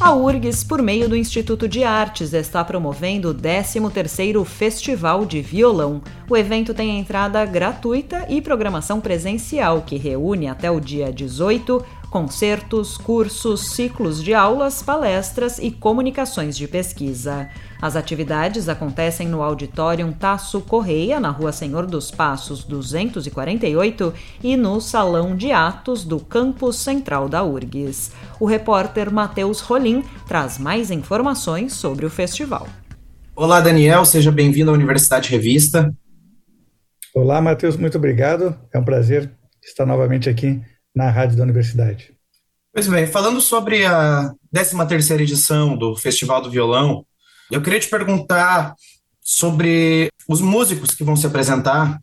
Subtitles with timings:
[0.00, 6.00] A URGS, por meio do Instituto de Artes, está promovendo o 13º Festival de Violão.
[6.26, 12.96] O evento tem entrada gratuita e programação presencial, que reúne até o dia 18 concertos,
[12.96, 17.50] cursos, ciclos de aulas, palestras e comunicações de pesquisa.
[17.82, 24.82] As atividades acontecem no Auditório Tasso Correia, na Rua Senhor dos Passos 248, e no
[24.82, 28.12] Salão de Atos do Campus Central da URGS.
[28.38, 32.68] O repórter Matheus Rolim traz mais informações sobre o festival.
[33.34, 35.90] Olá, Daniel, seja bem-vindo à Universidade Revista.
[37.14, 38.54] Olá, Matheus, muito obrigado.
[38.74, 39.32] É um prazer
[39.64, 40.60] estar novamente aqui
[40.94, 42.12] na rádio da universidade.
[42.74, 47.06] Pois bem, falando sobre a 13ª edição do Festival do Violão,
[47.50, 48.74] eu queria te perguntar
[49.20, 52.00] sobre os músicos que vão se apresentar,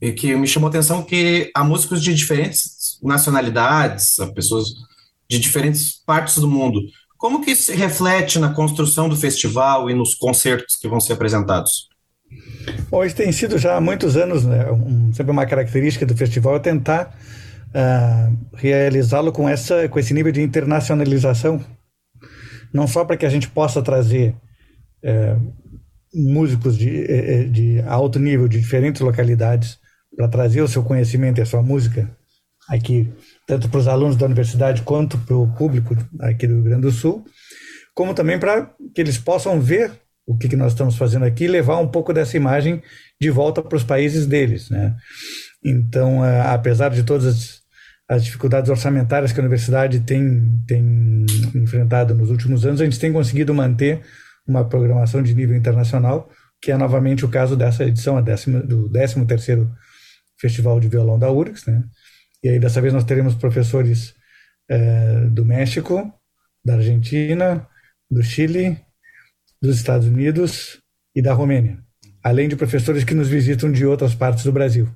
[0.00, 4.66] e que me chamou a atenção que há músicos de diferentes nacionalidades, pessoas
[5.28, 6.80] de diferentes partes do mundo.
[7.16, 11.14] Como que isso se reflete na construção do festival e nos concertos que vão ser
[11.14, 11.88] apresentados?
[12.90, 14.70] Bom, isso tem sido já há muitos anos, né?
[14.70, 17.16] Um, sempre uma característica do festival é tentar
[17.70, 21.64] uh, realizá-lo com, essa, com esse nível de internacionalização,
[22.72, 24.34] não só para que a gente possa trazer
[25.04, 25.36] é,
[26.14, 29.78] músicos de, é, é, de alto nível de diferentes localidades
[30.16, 32.10] para trazer o seu conhecimento e a sua música
[32.68, 33.12] aqui,
[33.46, 36.90] tanto para os alunos da universidade quanto para o público aqui do Rio Grande do
[36.90, 37.24] Sul,
[37.94, 39.92] como também para que eles possam ver
[40.26, 42.82] o que, que nós estamos fazendo aqui e levar um pouco dessa imagem
[43.20, 44.70] de volta para os países deles.
[44.70, 44.96] Né?
[45.62, 47.60] Então, apesar de todas as,
[48.08, 53.12] as dificuldades orçamentárias que a universidade tem, tem enfrentado nos últimos anos, a gente tem
[53.12, 54.00] conseguido manter
[54.46, 58.88] uma programação de nível internacional, que é novamente o caso dessa edição, a décima, do
[58.90, 59.70] 13º
[60.38, 61.84] Festival de Violão da URGS, né?
[62.42, 64.14] E aí dessa vez nós teremos professores
[64.68, 66.12] é, do México,
[66.64, 67.66] da Argentina,
[68.10, 68.78] do Chile,
[69.60, 70.78] dos Estados Unidos
[71.14, 71.82] e da Romênia,
[72.22, 74.88] além de professores que nos visitam de outras partes do Brasil.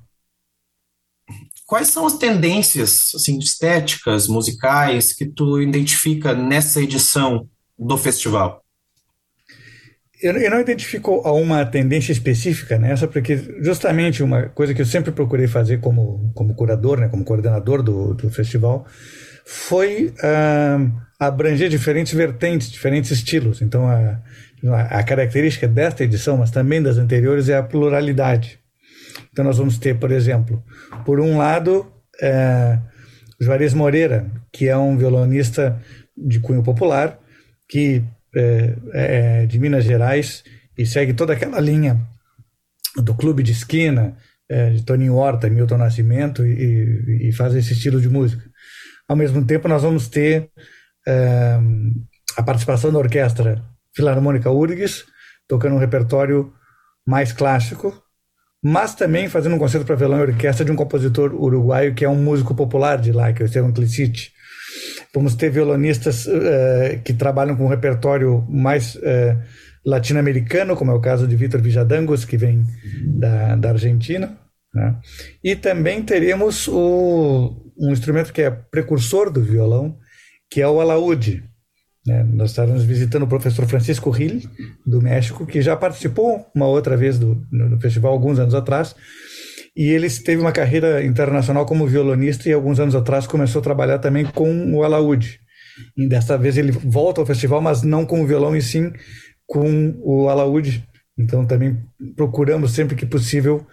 [1.65, 8.63] Quais são as tendências assim, estéticas, musicais, que tu identifica nessa edição do festival?
[10.21, 15.47] Eu, não identifico uma tendência específica nessa, porque justamente uma coisa que eu sempre procurei
[15.47, 18.85] fazer como, como curador, né, como coordenador do, do festival,
[19.45, 23.61] foi uh, abranger diferentes vertentes, diferentes estilos.
[23.61, 24.19] Então, a,
[24.89, 28.59] a característica desta edição, mas também das anteriores, é a pluralidade.
[29.31, 30.61] Então, nós vamos ter, por exemplo,
[31.05, 31.91] por um lado,
[32.21, 32.79] uh,
[33.39, 35.81] Juarez Moreira, que é um violonista
[36.17, 37.17] de cunho popular,
[37.69, 38.03] que
[38.35, 40.43] é, é, de Minas Gerais
[40.77, 41.99] e segue toda aquela linha
[42.97, 44.15] do clube de esquina,
[44.49, 48.43] é, de Toninho Horta, Milton Nascimento, e, e, faz esse estilo de música.
[49.07, 50.49] Ao mesmo tempo, nós vamos ter
[51.07, 51.59] é,
[52.37, 53.63] a participação da Orquestra
[53.95, 55.05] Filarmônica URGS,
[55.47, 56.53] tocando um repertório
[57.05, 58.03] mais clássico,
[58.63, 62.09] mas também fazendo um concerto para violão e orquestra de um compositor uruguaio que é
[62.09, 64.33] um músico popular de lá, que é o Esteban Clicite.
[65.13, 69.37] Vamos ter violonistas uh, que trabalham com um repertório mais uh,
[69.85, 72.63] latino-americano, como é o caso de Vitor Villadangos, que vem
[73.05, 74.37] da, da Argentina.
[74.73, 74.95] Né?
[75.43, 79.97] E também teremos o, um instrumento que é precursor do violão,
[80.49, 81.43] que é o alaúde.
[82.05, 82.23] Né?
[82.23, 84.41] Nós estaremos visitando o professor Francisco Hill,
[84.85, 88.95] do México, que já participou uma outra vez do, no, no festival alguns anos atrás,
[89.75, 93.99] e ele teve uma carreira internacional como violonista e alguns anos atrás começou a trabalhar
[93.99, 95.39] também com o alaúde.
[95.95, 98.91] E desta vez ele volta ao festival, mas não com o violão e sim
[99.45, 100.87] com o alaúde.
[101.17, 101.77] Então também
[102.15, 103.65] procuramos sempre que possível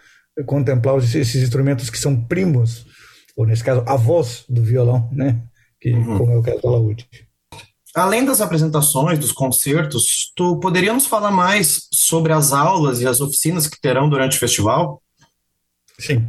[0.45, 2.87] contemplar esses instrumentos que são primos,
[3.37, 5.41] ou nesse caso avós do violão, né?
[5.81, 6.19] Que, uhum.
[6.19, 7.09] Como é o caso do alaúde.
[7.95, 13.67] Além das apresentações, dos concertos, tu poderíamos falar mais sobre as aulas e as oficinas
[13.67, 15.03] que terão durante o festival?
[15.99, 16.29] Sim.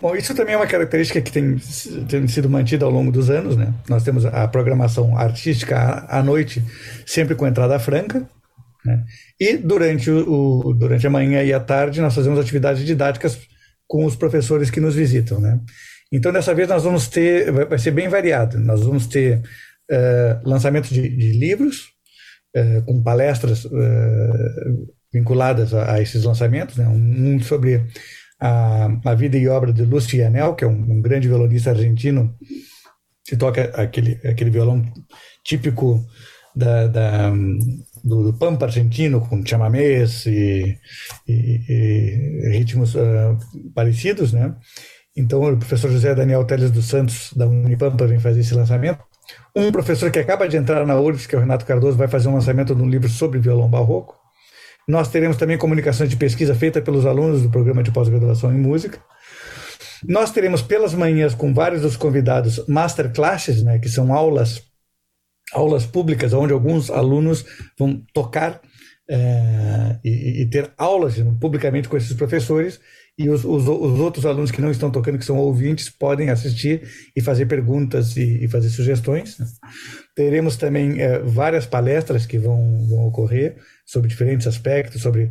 [0.00, 1.56] Bom, isso também é uma característica que tem,
[2.08, 3.72] tem sido mantida ao longo dos anos, né?
[3.88, 6.62] Nós temos a programação artística à, noite,
[7.06, 8.26] sempre com entrada franca,
[8.84, 9.04] né?
[9.38, 13.38] E durante, o, durante a manhã e a tarde nós fazemos atividades didáticas
[13.86, 15.60] com os professores que nos visitam, né?
[16.10, 19.38] Então, dessa vez nós vamos ter, vai ser bem variado, nós vamos ter
[19.90, 21.88] uh, lançamento de, de livros,
[22.56, 26.86] uh, com palestras uh, vinculadas a, a, esses lançamentos, né?
[26.88, 27.84] um sobre
[28.40, 32.34] a, a vida e obra de Lúcio Anel, que é um, um, grande violonista argentino,
[33.24, 34.82] que toca aquele, aquele violão
[35.42, 36.04] típico
[36.54, 37.30] da, da
[38.02, 40.78] do, do, Pampa argentino, com chamamés e,
[41.26, 43.38] e, e ritmos uh,
[43.74, 44.54] parecidos, né?
[45.16, 48.98] Então, o professor José Daniel Teles dos Santos, da Unipampa, vem fazer esse lançamento.
[49.54, 52.28] Um professor que acaba de entrar na URGS, que é o Renato Cardoso, vai fazer
[52.28, 54.23] um lançamento de um livro sobre violão barroco.
[54.86, 59.00] Nós teremos também comunicações de pesquisa feita pelos alunos do programa de pós-graduação em música.
[60.06, 64.62] Nós teremos pelas manhãs com vários dos convidados masterclasses, né, que são aulas
[65.52, 67.44] aulas públicas onde alguns alunos
[67.78, 68.60] vão tocar
[69.08, 72.80] é, e, e, ter aulas publicamente com esses professores
[73.16, 76.82] e os, os, os, outros alunos que não estão tocando, que são ouvintes, podem assistir
[77.14, 79.36] e fazer perguntas e, e fazer sugestões.
[80.16, 85.30] Teremos também é, várias palestras que vão, vão ocorrer sobre diferentes aspectos, sobre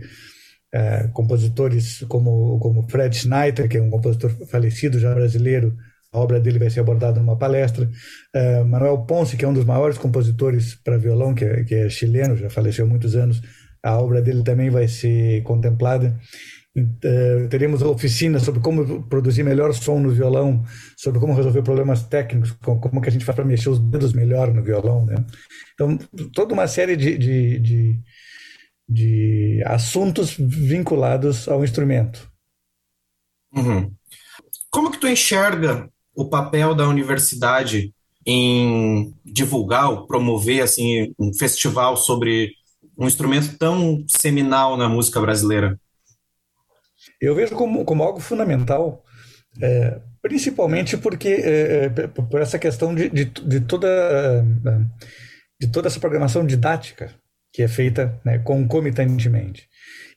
[0.74, 5.76] é, compositores como, como Fred Schneider, que é um compositor falecido já brasileiro,
[6.14, 7.90] a obra dele vai ser abordada numa palestra.
[8.36, 11.90] Uh, Manuel Ponce, que é um dos maiores compositores para violão, que é, que é,
[11.90, 13.42] chileno, já faleceu há muitos anos,
[13.82, 16.16] a obra dele também vai ser contemplada.
[16.78, 20.64] Uh, teremos oficinas sobre como produzir melhor som no violão,
[20.96, 24.14] sobre como resolver problemas técnicos, como, como que a gente faz para mexer os dedos
[24.14, 25.06] melhor no violão.
[25.06, 25.16] Né?
[25.74, 25.98] Então,
[26.32, 28.00] toda uma série de, de, de,
[28.88, 32.32] de assuntos vinculados ao instrumento.
[33.56, 33.94] Uhum.
[34.70, 37.94] Como que tu enxerga o papel da universidade
[38.26, 42.52] em divulgar, promover assim um festival sobre
[42.98, 45.80] um instrumento tão seminal na música brasileira?
[47.20, 49.04] Eu vejo como, como algo fundamental,
[49.62, 54.46] é, principalmente porque é, é por essa questão de, de, de, toda
[55.60, 57.14] de toda essa programação didática
[57.54, 59.70] que é feita né, concomitantemente.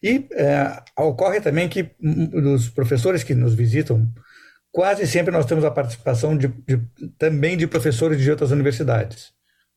[0.02, 4.10] E é, ocorre também que os professores que nos visitam
[4.72, 6.80] quase sempre nós temos a participação de, de,
[7.18, 9.32] também de professores de outras universidades,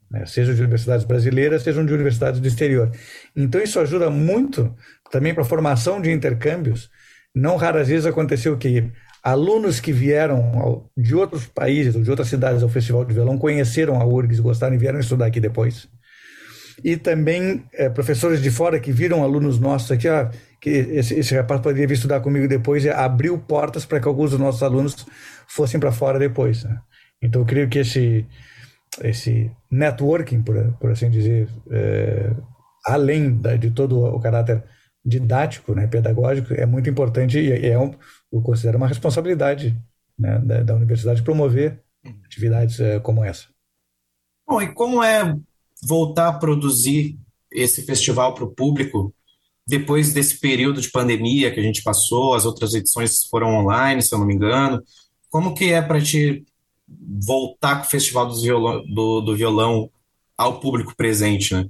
[0.09, 0.25] né?
[0.25, 2.91] seja de universidades brasileiras, sejam de universidades do exterior.
[3.35, 4.73] Então isso ajuda muito
[5.11, 6.89] também para a formação de intercâmbios.
[7.35, 8.89] Não raras vezes aconteceu que
[9.21, 14.01] alunos que vieram de outros países ou de outras cidades ao Festival de Violão conheceram
[14.01, 15.89] a URGS, gostaram e vieram estudar aqui depois
[16.83, 21.35] e também é, professores de fora que viram alunos nossos aqui, ah, que esse, esse
[21.35, 25.05] rapaz poderia vir estudar comigo depois e abriu portas para que alguns dos nossos alunos
[25.47, 26.63] fossem para fora depois.
[26.63, 26.79] Né?
[27.21, 28.25] Então, eu creio que esse,
[29.01, 32.31] esse networking, por, por assim dizer, é,
[32.85, 34.63] além da, de todo o caráter
[35.03, 37.93] didático, né, pedagógico, é muito importante e é, um,
[38.31, 39.77] eu considero uma responsabilidade
[40.17, 41.81] né, da, da universidade promover
[42.25, 43.47] atividades é, como essa.
[44.47, 45.35] Bom, e como é
[45.81, 47.17] voltar a produzir
[47.51, 49.13] esse festival para o público
[49.69, 54.13] depois desse período de pandemia que a gente passou, as outras edições foram online, se
[54.13, 54.81] eu não me engano.
[55.29, 56.43] Como que é para te
[57.23, 59.91] voltar com o Festival do Violão, do, do violão
[60.35, 61.67] ao público presente, né?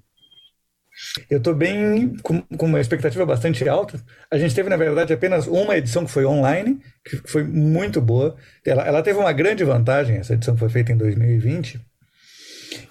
[1.30, 4.04] Eu estou bem com, com, uma expectativa bastante alta.
[4.30, 8.36] A gente teve, na verdade, apenas uma edição que foi online, que foi muito boa.
[8.66, 11.80] Ela, ela teve uma grande vantagem, essa edição foi feita em 2020,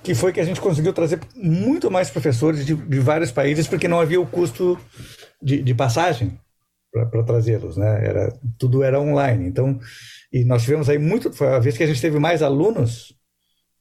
[0.03, 3.89] que foi que a gente conseguiu trazer muito mais professores de, de vários países, porque
[3.89, 4.79] não havia o custo
[5.43, 6.39] de, de passagem
[6.93, 8.07] para trazê-los, né?
[8.07, 9.47] Era, tudo era online.
[9.47, 9.79] Então,
[10.33, 13.15] e nós tivemos aí muito, foi a vez que a gente teve mais alunos,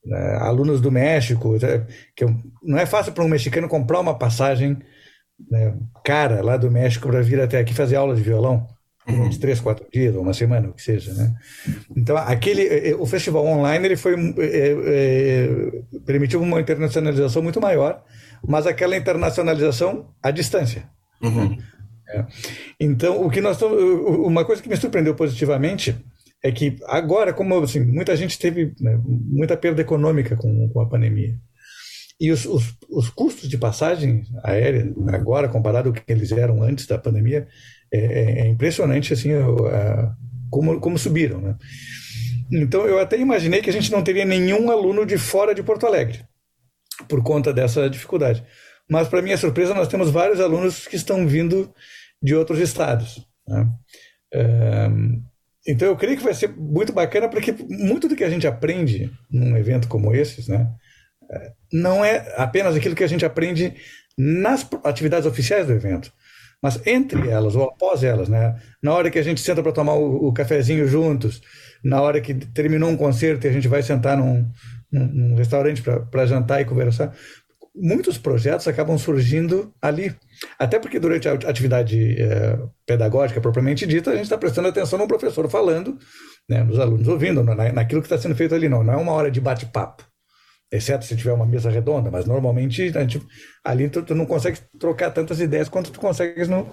[0.06, 0.38] né?
[0.42, 1.86] alunos do México, é,
[2.16, 2.26] que
[2.64, 4.78] não é fácil para um mexicano comprar uma passagem
[5.50, 8.68] né, cara lá do México para vir até aqui fazer aula de violão
[9.08, 9.28] uhum.
[9.28, 11.34] uns três, quatro dias, ou uma semana, o que seja, né?
[11.96, 15.50] Então, aquele, eh, eh, o festival online, ele foi, é, é,
[16.06, 18.04] permitiu uma internacionalização muito maior,
[18.48, 20.90] mas aquela internacionalização à distância.
[21.22, 21.58] Uhum.
[22.10, 22.26] É.
[22.80, 25.96] Então, o que nós uma coisa que me surpreendeu positivamente
[26.44, 30.88] é que agora, como assim, muita gente teve né, muita perda econômica com, com a
[30.88, 31.36] pandemia,
[32.20, 36.88] e os, os, os, custos de passagem aérea, agora, comparado ao que eles eram antes
[36.88, 37.48] da pandemia,
[37.92, 40.16] é, é, é impressionante assim a,
[40.50, 41.40] como, como subiram.
[41.40, 41.56] Né?
[42.52, 45.86] Então eu até imaginei que a gente não teria nenhum aluno de fora de Porto
[45.86, 46.26] Alegre
[47.08, 48.44] por conta dessa dificuldade.
[48.90, 51.74] Mas para minha surpresa nós temos vários alunos que estão vindo
[52.22, 53.28] de outros estados.
[53.48, 53.68] Né?
[55.68, 59.12] Então eu creio que vai ser muito bacana porque muito do que a gente aprende
[59.30, 60.72] num evento como esses, né,
[61.30, 63.76] é, não é apenas aquilo que a gente aprende
[64.18, 66.12] nas atividades oficiais do evento,
[66.62, 68.56] mas entre elas ou após elas, né?
[68.82, 71.42] Na hora que a gente senta para tomar o, o, cafezinho juntos,
[71.84, 74.50] na hora que terminou um concerto e a gente vai sentar num,
[74.92, 77.14] num, num restaurante para jantar e conversar,
[77.76, 80.16] muitos projetos acabam surgindo ali.
[80.58, 85.08] Até porque durante a atividade é, pedagógica propriamente dita, a gente está prestando atenção no
[85.08, 85.98] professor falando,
[86.50, 88.68] né, nos alunos ouvindo, na, naquilo que está sendo feito ali.
[88.68, 90.04] Não, não é uma hora de bate-papo.
[90.72, 93.22] Exceto se tiver uma mesa redonda, mas normalmente gente,
[93.64, 96.70] ali tu, tu, não consegue trocar tantas ideias quanto tu consegues no,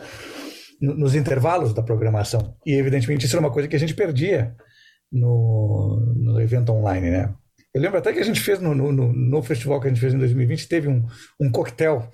[0.81, 2.57] no, nos intervalos da programação.
[2.67, 4.55] E evidentemente isso era uma coisa que a gente perdia
[5.13, 7.33] no, no evento online, né?
[7.73, 10.13] Eu lembro até que a gente fez no, no, no festival que a gente fez
[10.13, 11.07] em 2020, teve um,
[11.41, 12.11] um coquetel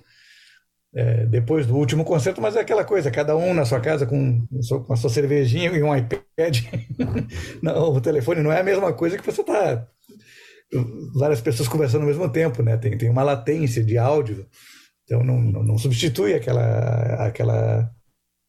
[0.95, 4.47] é, depois do último concerto, mas é aquela coisa, cada um na sua casa com,
[4.87, 6.59] com a sua cervejinha e um iPad.
[7.63, 9.87] não, o telefone não é a mesma coisa que você está
[11.15, 12.77] várias pessoas conversando ao mesmo tempo, né?
[12.77, 14.47] Tem, tem uma latência de áudio,
[15.05, 17.91] então não, não, não substitui aquela, aquela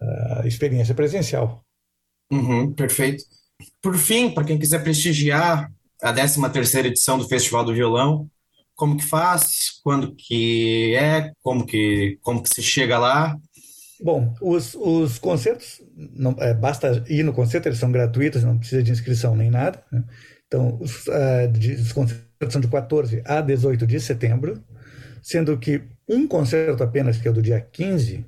[0.02, 1.64] uh, experiência presencial.
[2.32, 3.24] Uhum, perfeito.
[3.82, 8.30] Por fim, para quem quiser prestigiar a 13 terceira edição do Festival do Violão.
[8.76, 9.80] Como que faz?
[9.84, 11.32] Quando que é?
[11.44, 13.38] Como que, como que se chega lá?
[14.04, 18.82] Bom, os, os concertos, não, é, basta ir no concerto, eles são gratuitos, não precisa
[18.82, 19.84] de inscrição nem nada.
[19.92, 20.04] Né?
[20.52, 24.62] Então, os, uh, de, os concertos são de 14 a 18 de setembro,
[25.24, 28.26] sendo que um concerto apenas, que é o do dia 15,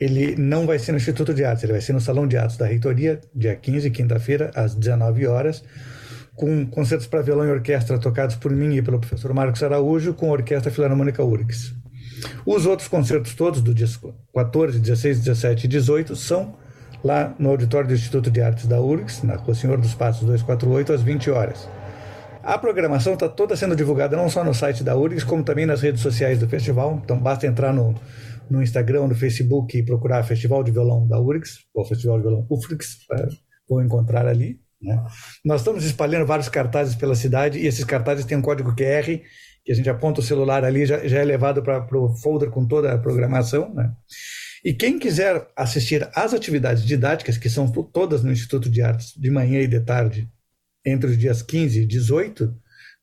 [0.00, 2.56] ele não vai ser no Instituto de Artes, ele vai ser no Salão de Artes
[2.56, 5.62] da Reitoria, dia 15, quinta-feira, às 19 horas,
[6.34, 10.30] com concertos para violão e orquestra tocados por mim e pelo professor Marcos Araújo, com
[10.30, 11.72] a Orquestra Filarmônica URGS.
[12.44, 13.86] Os outros concertos todos, do dia
[14.34, 16.56] 14, 16, 17 e 18, são
[17.02, 20.92] lá no auditório do Instituto de Artes da URGS, na Rua Senhor dos Passos 248,
[20.92, 21.68] às 20 horas.
[22.42, 25.82] A programação está toda sendo divulgada não só no site da URGS, como também nas
[25.82, 27.00] redes sociais do festival.
[27.04, 27.94] Então basta entrar no,
[28.48, 32.46] no Instagram, no Facebook e procurar Festival de Violão da URGS, ou Festival de Violão
[32.48, 32.98] UFRGS,
[33.68, 34.60] vão encontrar ali.
[34.80, 35.02] Né?
[35.44, 39.20] Nós estamos espalhando vários cartazes pela cidade e esses cartazes têm um código QR
[39.64, 42.64] que a gente aponta o celular ali já, já é levado para o folder com
[42.64, 43.74] toda a programação.
[43.74, 43.90] Né?
[44.66, 49.30] E quem quiser assistir às atividades didáticas, que são todas no Instituto de Artes, de
[49.30, 50.28] manhã e de tarde,
[50.84, 52.52] entre os dias 15 e 18,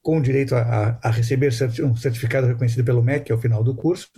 [0.01, 4.09] com direito a, a receber um certificado reconhecido pelo MEC ao final do curso,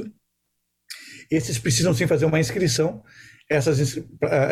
[1.30, 3.04] esses precisam sim fazer uma inscrição
[3.48, 3.78] essas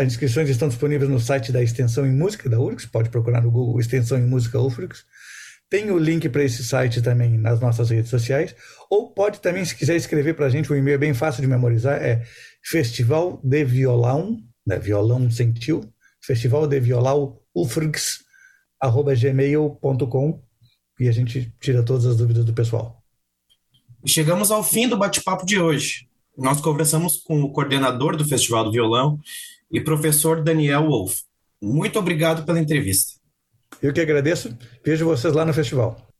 [0.06, 3.80] inscrições estão disponíveis no site da Extensão em Música da URGS, pode procurar no Google
[3.80, 5.04] Extensão em Música UFRGS.
[5.68, 8.56] Tem o link para esse site também nas nossas redes sociais,
[8.92, 11.48] ou pode também, se quiser escrever para a gente, o e-mail é bem fácil de
[11.48, 12.24] memorizar, é
[12.64, 15.82] Festival de Violão, né, violão sentiu,
[16.22, 18.24] Festival de Violão UFRGS,
[18.80, 20.42] arroba gmail.com,
[21.00, 23.04] e a gente tira todas as dúvidas do pessoal.
[24.06, 26.08] Chegamos ao fim do bate-papo de hoje.
[26.38, 29.20] Nós conversamos com o coordenador do Festival do Violão
[29.72, 31.24] e professor Daniel Wolff.
[31.62, 33.14] Muito obrigado pela entrevista.
[33.82, 34.56] Eu que agradeço.
[34.86, 36.13] Vejo vocês lá no festival.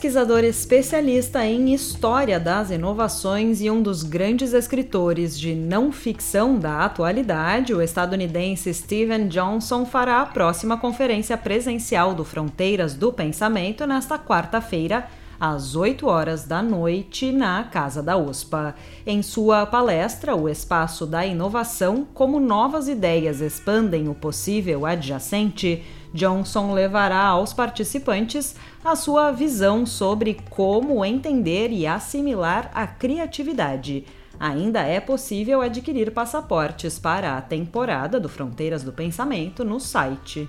[0.00, 6.86] Pesquisador especialista em história das inovações e um dos grandes escritores de não ficção da
[6.86, 14.18] atualidade, o estadunidense Steven Johnson fará a próxima conferência presencial do Fronteiras do Pensamento nesta
[14.18, 15.06] quarta-feira,
[15.38, 18.74] às 8 horas da noite, na Casa da USPA.
[19.06, 26.72] Em sua palestra, O Espaço da Inovação: Como Novas Ideias Expandem o Possível Adjacente, Johnson
[26.72, 34.04] levará aos participantes a sua visão sobre como entender e assimilar a criatividade.
[34.38, 40.48] Ainda é possível adquirir passaportes para a temporada do Fronteiras do Pensamento no site.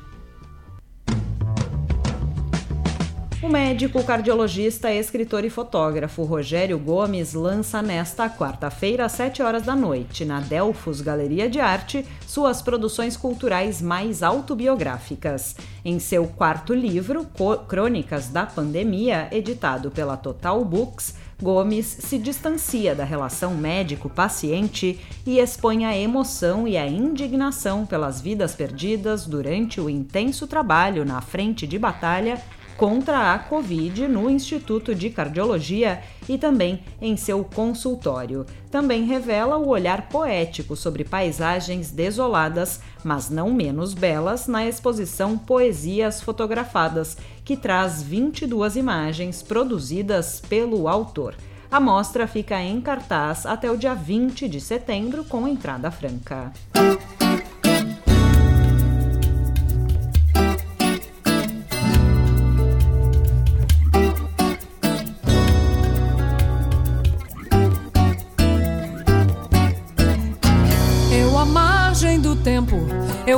[3.43, 9.75] O médico, cardiologista, escritor e fotógrafo Rogério Gomes lança nesta quarta-feira, às 7 horas da
[9.75, 15.55] noite, na Delfos Galeria de Arte, suas produções culturais mais autobiográficas.
[15.83, 17.27] Em seu quarto livro,
[17.67, 25.86] Crônicas da Pandemia, editado pela Total Books, Gomes se distancia da relação médico-paciente e expõe
[25.86, 31.79] a emoção e a indignação pelas vidas perdidas durante o intenso trabalho na frente de
[31.79, 32.39] batalha
[32.81, 38.43] contra a Covid no Instituto de Cardiologia e também em seu consultório.
[38.71, 46.23] Também revela o olhar poético sobre paisagens desoladas, mas não menos belas, na exposição Poesias
[46.23, 51.35] Fotografadas, que traz 22 imagens produzidas pelo autor.
[51.69, 56.51] A mostra fica em cartaz até o dia 20 de setembro, com entrada franca.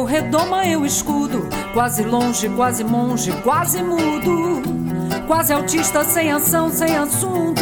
[0.06, 4.64] Redoma eu escudo, quase longe, quase monge, quase mudo.
[5.28, 7.62] quase autista, sem ação, sem assunto.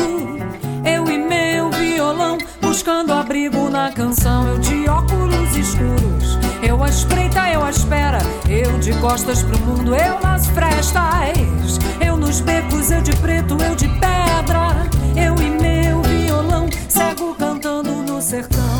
[0.86, 4.48] Eu e meu violão, buscando abrigo na canção.
[4.48, 8.20] Eu de óculos escuros, eu à espreita, eu à espera.
[8.50, 11.80] Eu de costas pro mundo, eu nas frestas.
[12.00, 14.88] Eu nos becos, eu de preto, eu de pedra.
[15.18, 18.71] Eu e meu violão, cego cantando no sertão.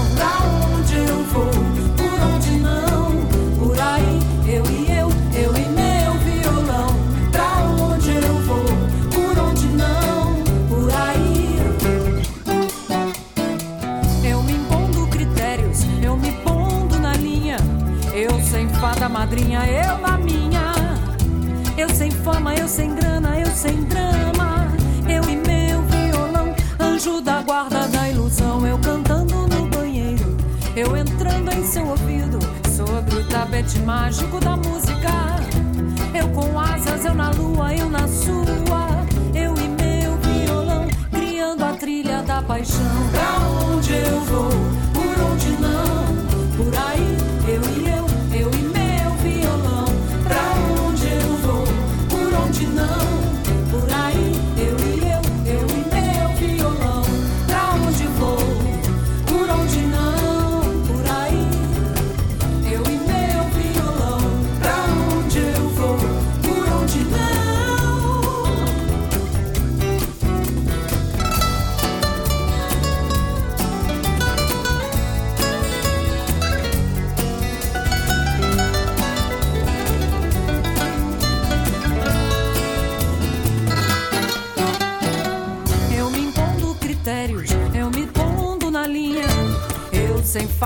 [21.94, 24.68] Sem fama, eu sem grana, eu sem drama.
[25.08, 28.66] Eu e meu violão, anjo da guarda da ilusão.
[28.66, 30.38] Eu cantando no banheiro,
[30.76, 32.40] eu entrando em seu ouvido.
[32.76, 35.12] Sobre o tapete mágico da música.
[36.14, 38.42] Eu com asas, eu na lua, eu na sua.
[39.34, 42.86] Eu e meu violão, criando a trilha da paixão.
[43.12, 44.71] Pra onde eu vou?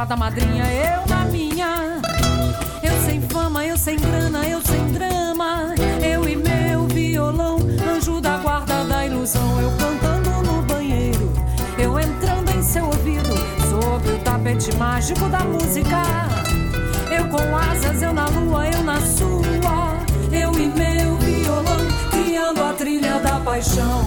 [0.06, 2.00] Fada madrinha, eu na minha.
[2.84, 5.74] Eu sem fama, eu sem grana, eu sem drama.
[6.00, 7.58] Eu e meu violão,
[7.92, 9.60] anjo da guarda da ilusão.
[9.60, 11.34] Eu cantando no banheiro,
[11.80, 13.34] eu entrando em seu ouvido.
[13.68, 16.04] Sobre o tapete mágico da música.
[17.10, 19.98] Eu com asas, eu na lua, eu na sua.
[20.32, 24.06] Eu e meu violão, criando a trilha da paixão.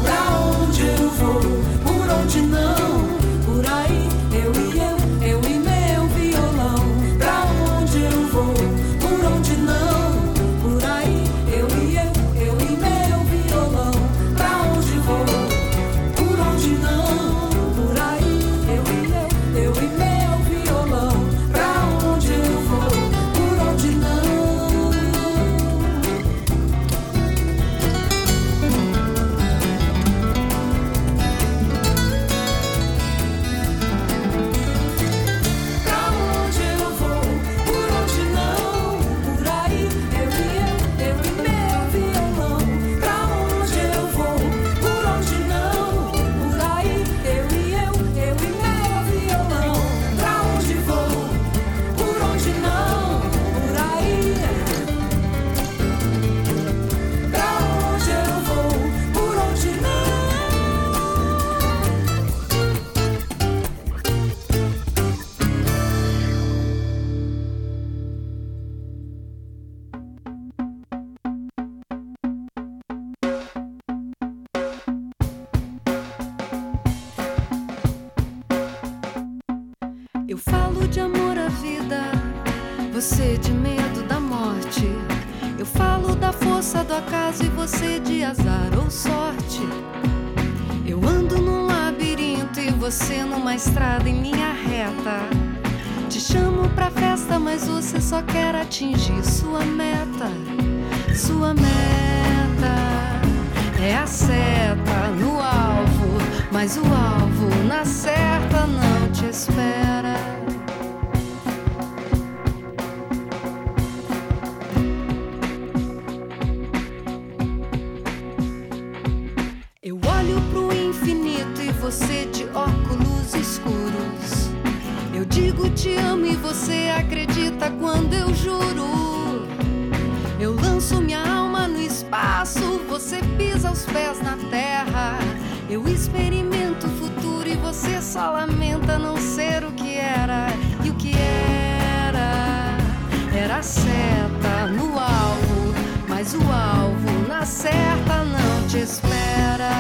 [143.63, 145.75] Seta no alvo,
[146.09, 149.78] mas o alvo na certa não te espera.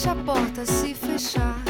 [0.00, 1.60] Deixa a porta se fechar.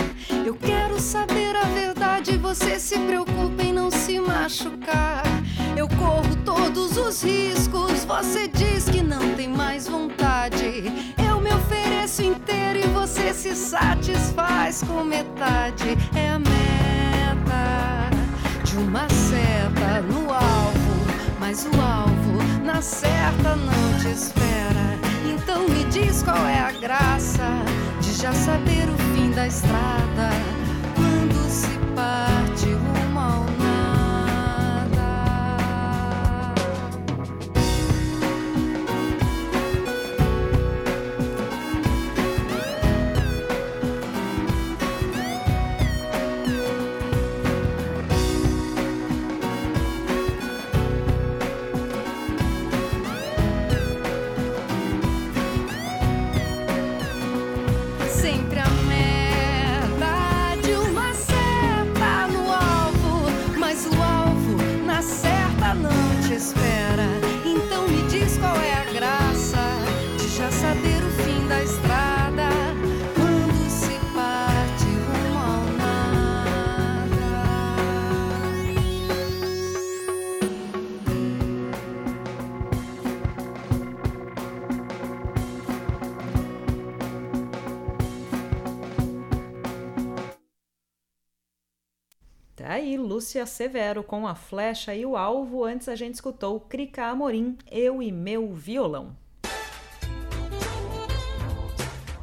[0.47, 5.25] Eu quero saber a verdade, você se preocupa em não se machucar.
[5.77, 10.85] Eu corro todos os riscos, você diz que não tem mais vontade.
[11.29, 15.99] Eu me ofereço inteiro e você se satisfaz com metade.
[16.15, 18.11] É a meta
[18.63, 20.95] de uma seta no alvo,
[21.41, 24.97] mas o alvo na certa não te espera.
[25.29, 27.61] Então me diz qual é a graça
[28.21, 30.29] já saber o fim da estrada.
[30.95, 32.90] Quando se parte rumo
[93.31, 95.65] Lúcia Severo com a flecha e o alvo.
[95.65, 99.17] Antes a gente escutou Crica Amorim, Eu e Meu Violão.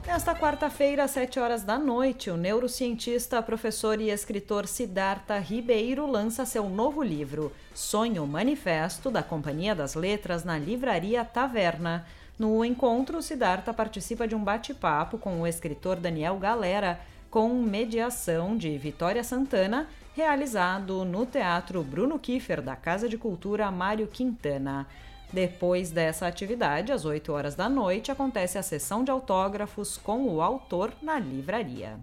[0.05, 6.45] Nesta quarta-feira, às 7 horas da noite, o neurocientista, professor e escritor Siddhartha Ribeiro lança
[6.45, 12.05] seu novo livro, Sonho Manifesto, da Companhia das Letras, na livraria Taverna.
[12.37, 16.99] No encontro, Siddhartha participa de um bate-papo com o escritor Daniel Galera,
[17.31, 19.87] com mediação de Vitória Santana
[20.17, 24.87] realizado no Teatro Bruno Kiefer, da Casa de Cultura Mário Quintana.
[25.31, 30.41] Depois dessa atividade, às 8 horas da noite, acontece a sessão de autógrafos com o
[30.41, 31.99] autor na livraria.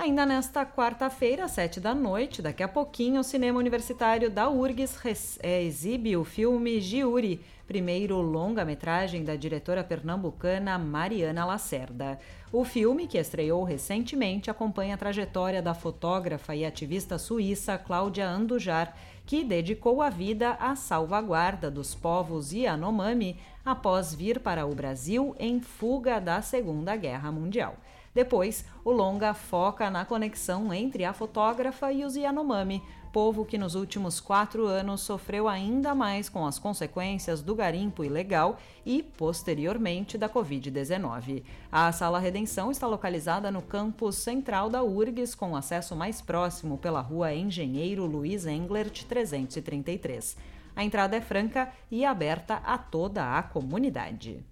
[0.00, 5.38] Ainda nesta quarta-feira, às sete da noite, daqui a pouquinho, o Cinema Universitário da URGS
[5.42, 12.18] é, exibe o filme Giuri, primeiro longa-metragem da diretora pernambucana Mariana Lacerda.
[12.50, 18.96] O filme, que estreou recentemente, acompanha a trajetória da fotógrafa e ativista suíça Cláudia Andujar,
[19.26, 25.60] que dedicou a vida à salvaguarda dos povos Yanomami após vir para o Brasil em
[25.60, 27.76] fuga da Segunda Guerra Mundial.
[28.12, 33.76] Depois, o longa foca na conexão entre a fotógrafa e os Yanomami, povo que nos
[33.76, 40.28] últimos quatro anos sofreu ainda mais com as consequências do garimpo ilegal e, posteriormente, da
[40.28, 41.44] Covid-19.
[41.70, 47.00] A Sala Redenção está localizada no campus central da URGS, com acesso mais próximo pela
[47.00, 50.36] rua Engenheiro Luiz Englert 333.
[50.74, 54.44] A entrada é franca e aberta a toda a comunidade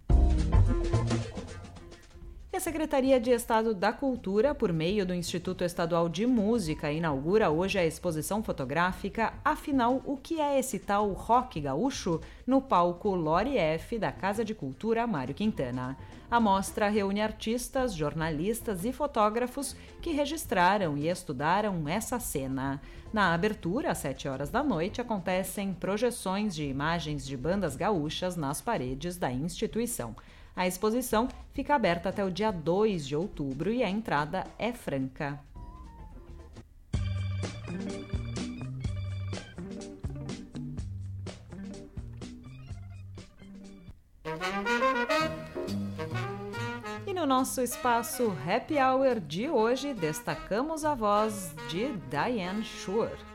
[2.58, 7.78] a Secretaria de Estado da Cultura, por meio do Instituto Estadual de Música, inaugura hoje
[7.78, 12.20] a exposição fotográfica Afinal, o que é esse tal rock gaúcho?
[12.44, 15.96] no palco Lore F da Casa de Cultura Mário Quintana.
[16.28, 22.80] A mostra reúne artistas, jornalistas e fotógrafos que registraram e estudaram essa cena.
[23.12, 28.60] Na abertura, às 7 horas da noite, acontecem projeções de imagens de bandas gaúchas nas
[28.60, 30.16] paredes da instituição.
[30.58, 35.38] A exposição fica aberta até o dia 2 de outubro e a entrada é franca.
[47.06, 53.27] E no nosso espaço Happy Hour de hoje, destacamos a voz de Diane Shore.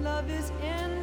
[0.00, 1.01] Love is endless.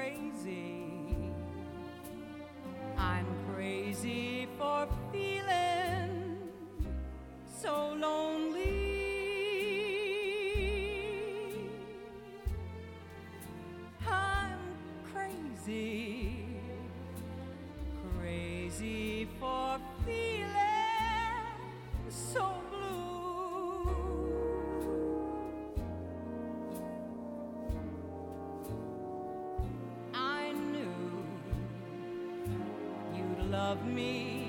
[0.00, 1.30] crazy.
[2.96, 6.38] I'm crazy for feeling
[7.60, 8.70] so lonely.
[14.08, 14.58] I'm
[15.12, 16.46] crazy,
[18.16, 20.48] crazy for feeling
[22.08, 22.54] so
[33.90, 34.39] me.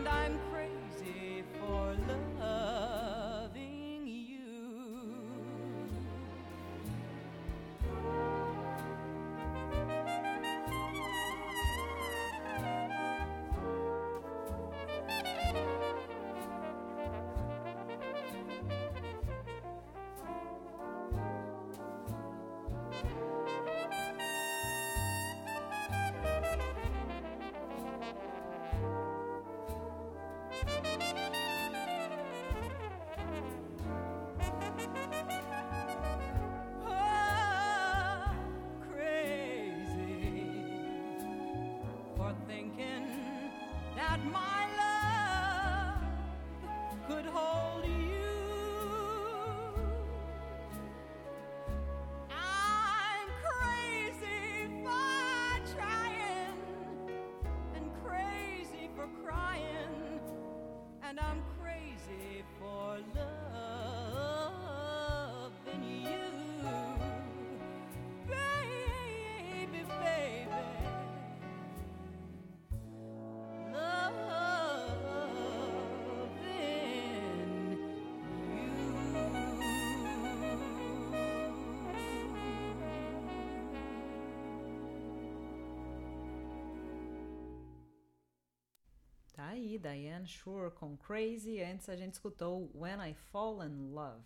[0.00, 0.39] and I'm
[89.78, 91.60] Diane Shore com Crazy.
[91.62, 94.22] Antes a gente escutou When I Fall in Love.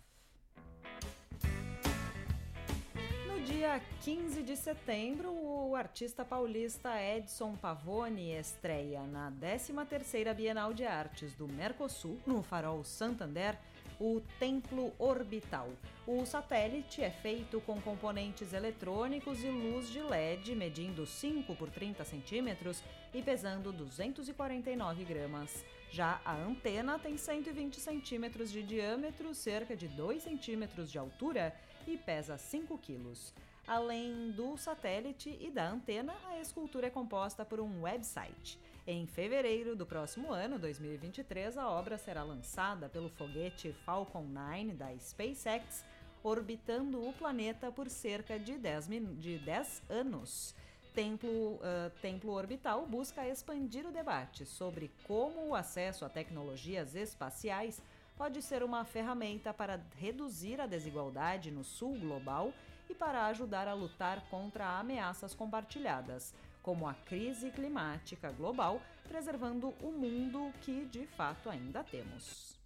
[3.27, 10.85] No dia 15 de setembro, o artista paulista Edson Pavone estreia na 13ª Bienal de
[10.85, 13.57] Artes do Mercosul, no Farol Santander,
[13.99, 15.69] o Templo Orbital.
[16.05, 22.03] O satélite é feito com componentes eletrônicos e luz de LED, medindo 5 por 30
[22.03, 25.65] centímetros e pesando 249 gramas.
[25.89, 31.55] Já a antena tem 120 centímetros de diâmetro, cerca de 2 centímetros de altura
[31.87, 33.33] e pesa 5 quilos.
[33.67, 38.59] Além do satélite e da antena, a escultura é composta por um website.
[38.87, 44.95] Em fevereiro do próximo ano, 2023, a obra será lançada pelo foguete Falcon 9 da
[44.99, 45.83] SpaceX,
[46.23, 50.53] orbitando o planeta por cerca de 10, min- de 10 anos.
[50.93, 57.81] Templo, ah, Templo Orbital busca expandir o debate sobre como o acesso a tecnologias espaciais
[58.15, 62.53] pode ser uma ferramenta para reduzir a desigualdade no sul global
[62.89, 66.33] e para ajudar a lutar contra ameaças compartilhadas,
[66.65, 72.59] como a crise climática global, preservando o mundo que de fato ainda temos.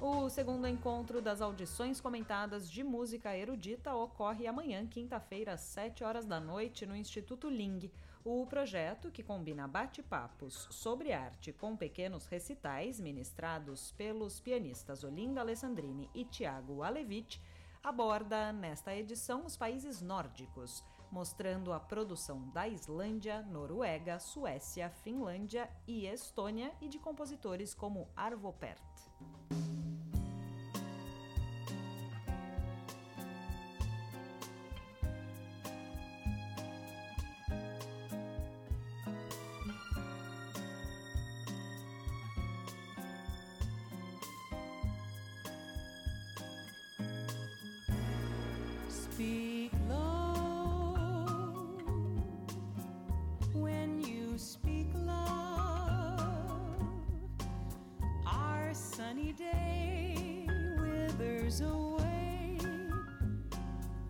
[0.00, 6.24] O segundo encontro das audições comentadas de música erudita ocorre amanhã, quinta-feira, às 7 horas
[6.24, 7.90] da noite, no Instituto Ling.
[8.24, 16.08] O projeto, que combina bate-papos sobre arte com pequenos recitais ministrados pelos pianistas Olinda Alessandrini
[16.14, 17.38] e Tiago Alevich,
[17.84, 26.06] aborda nesta edição os países nórdicos, mostrando a produção da Islândia, Noruega, Suécia, Finlândia e
[26.06, 28.80] Estônia e de compositores como Arvo Pärt.
[61.46, 62.58] Withers away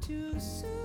[0.01, 0.76] too soon,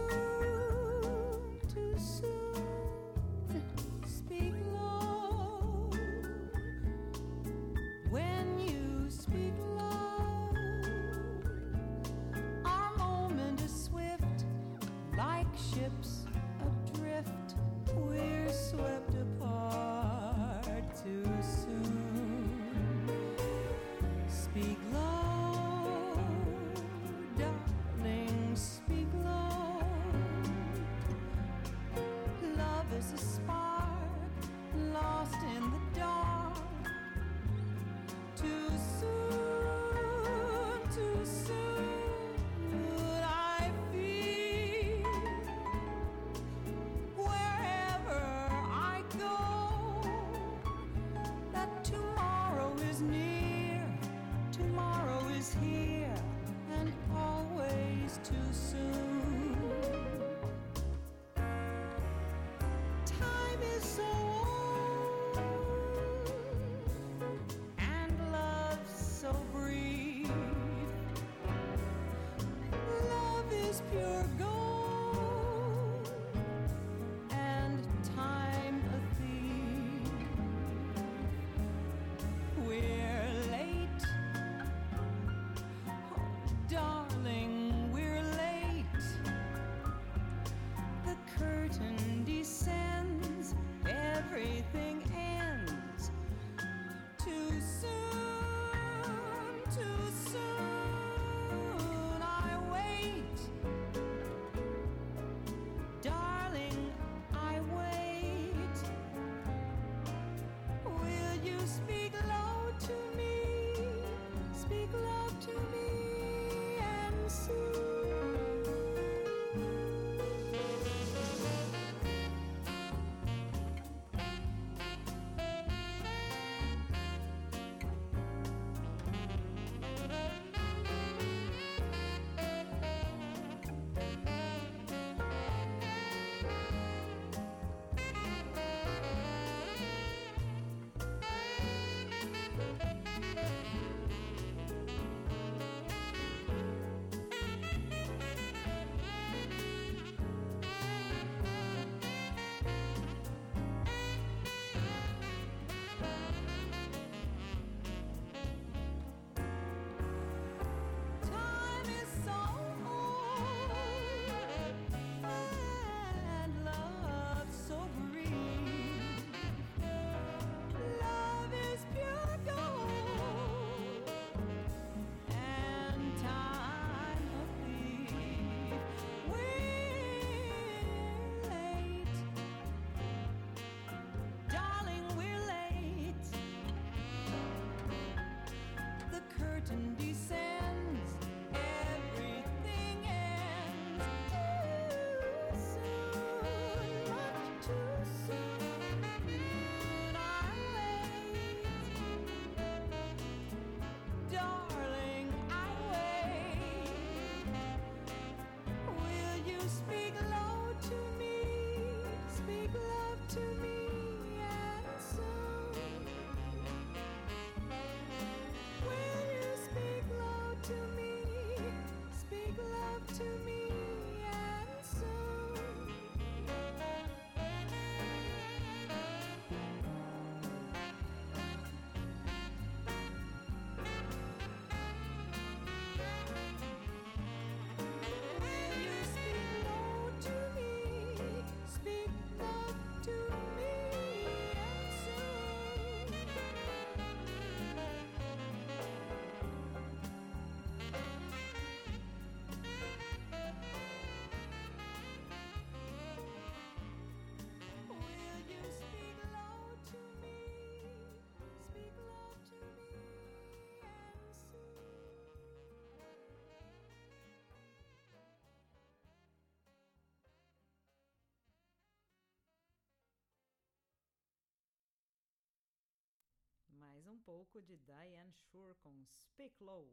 [277.19, 279.91] pouco de Diane Shure com Speak Low.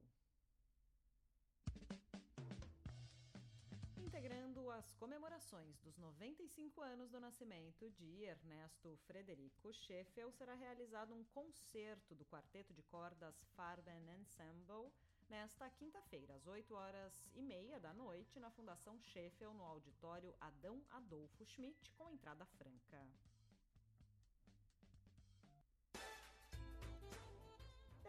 [3.96, 11.24] Integrando as comemorações dos 95 anos do nascimento de Ernesto Frederico Scheffel, será realizado um
[11.24, 14.90] concerto do quarteto de cordas Farben Ensemble
[15.28, 20.82] nesta quinta-feira, às 8 horas e meia da noite, na Fundação Scheffel, no auditório Adão
[20.90, 23.06] Adolfo Schmidt, com entrada franca.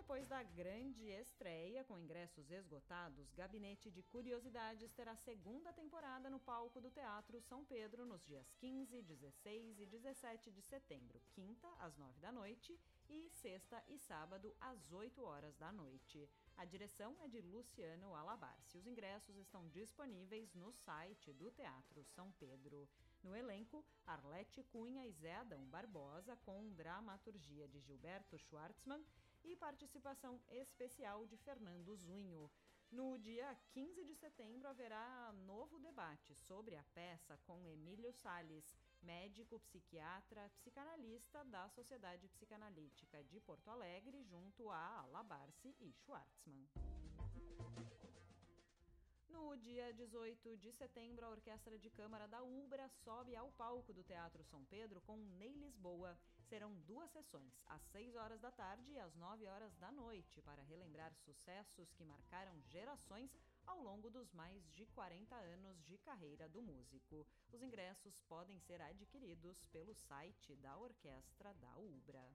[0.09, 6.81] Depois da grande estreia, com ingressos esgotados, Gabinete de Curiosidades terá segunda temporada no palco
[6.81, 12.19] do Teatro São Pedro nos dias 15, 16 e 17 de setembro, quinta às 9
[12.19, 12.75] da noite
[13.07, 16.27] e sexta e sábado às 8 horas da noite.
[16.57, 18.79] A direção é de Luciano Alabarce.
[18.79, 22.89] Os ingressos estão disponíveis no site do Teatro São Pedro.
[23.21, 29.05] No elenco, Arlete Cunha e Zé Adão Barbosa, com dramaturgia de Gilberto Schwartzmann
[29.49, 32.49] e participação especial de Fernando Zunho.
[32.91, 39.59] No dia 15 de setembro haverá novo debate sobre a peça com Emílio Sales, médico,
[39.59, 46.67] psiquiatra, psicanalista da Sociedade Psicanalítica de Porto Alegre, junto a Alabarce e Schwartzmann.
[49.29, 54.03] No dia 18 de setembro, a Orquestra de Câmara da Ubra sobe ao palco do
[54.03, 56.17] Teatro São Pedro com Ney Lisboa.
[56.47, 60.63] Serão duas sessões, às 6 horas da tarde e às 9 horas da noite, para
[60.63, 63.31] relembrar sucessos que marcaram gerações
[63.67, 67.27] ao longo dos mais de 40 anos de carreira do músico.
[67.51, 72.27] Os ingressos podem ser adquiridos pelo site da Orquestra da Ubra.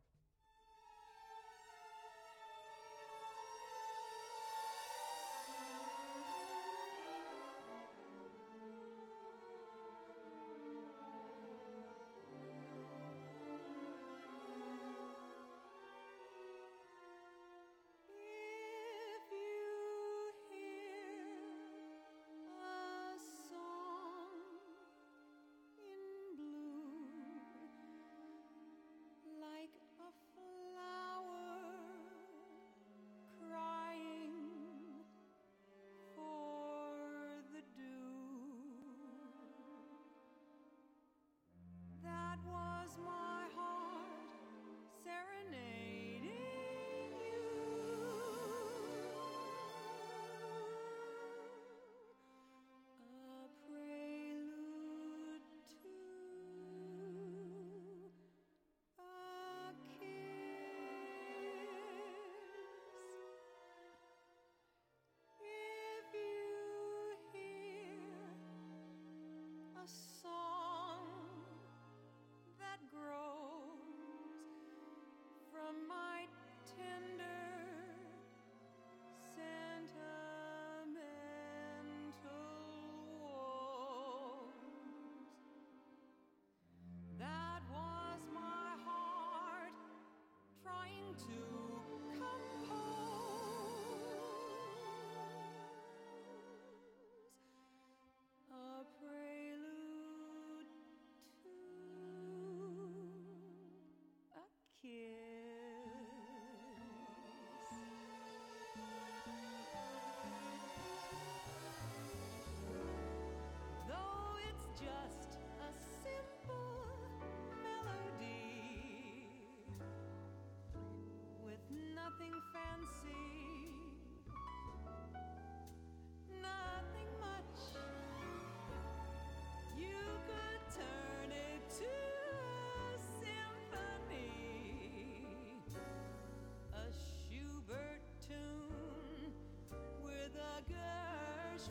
[141.66, 141.70] Oh,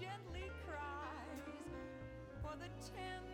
[0.00, 1.42] gently cries
[2.42, 3.31] for the tender.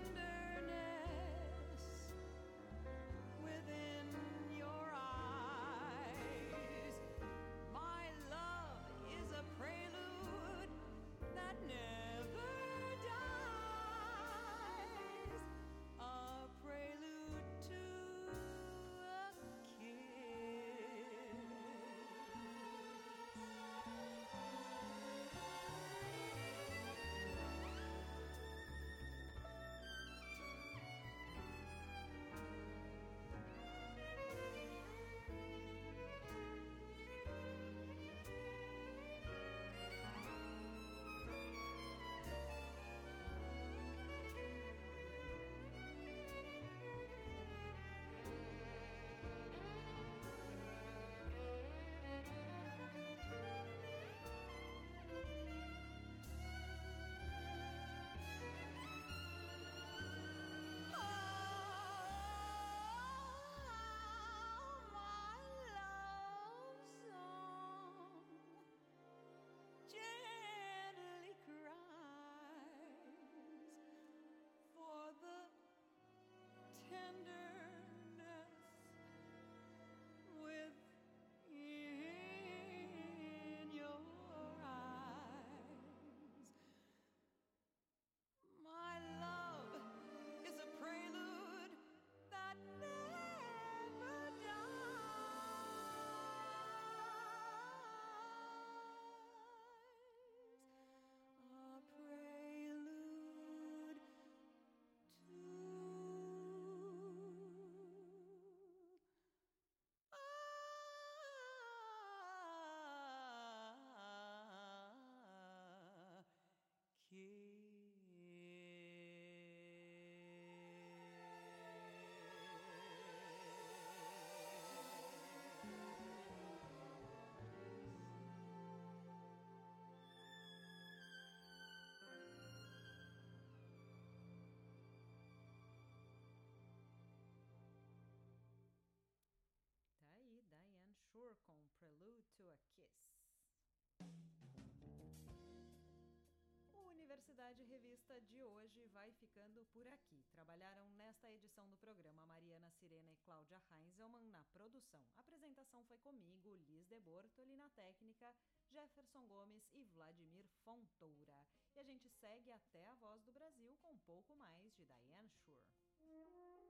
[147.39, 150.25] Universidade Revista de hoje vai ficando por aqui.
[150.33, 155.01] Trabalharam nesta edição do programa Mariana Sirena e Cláudia Heinzelmann na produção.
[155.15, 158.35] A apresentação foi comigo, Liz de Bortoli, na técnica,
[158.67, 161.47] Jefferson Gomes e Vladimir Fontoura.
[161.77, 165.31] E a gente segue até a Voz do Brasil com um pouco mais de Diane
[165.31, 166.68] Shure.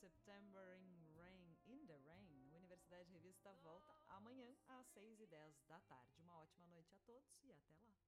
[0.00, 2.26] September in Rain, in the Rain.
[2.56, 6.20] Universidade Revista volta amanhã às 6 e 10 da tarde.
[6.22, 8.00] Uma ótima noite a todos e até lá.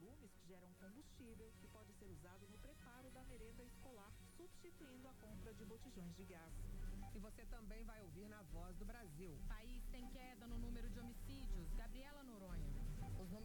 [0.00, 5.12] Legumes que geram combustível que pode ser usado no preparo da merenda escolar, substituindo a
[5.14, 6.54] compra de botijões de gás.
[7.14, 9.38] E você também vai ouvir na Voz do Brasil.
[9.46, 11.68] País tem queda no número de homicídios.
[11.74, 12.70] Gabriela Noronha.
[13.18, 13.40] Os números